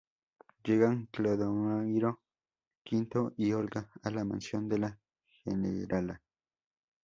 [0.63, 2.21] Llegan Clodomiro
[2.91, 4.99] V y Olga a la mansión de La
[5.43, 6.23] Generala.